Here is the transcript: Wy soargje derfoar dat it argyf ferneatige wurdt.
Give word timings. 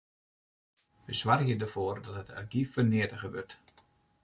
Wy 1.05 1.13
soargje 1.17 1.55
derfoar 1.61 1.97
dat 2.05 2.15
it 2.21 2.29
argyf 2.39 2.69
ferneatige 2.73 3.27
wurdt. 3.33 3.53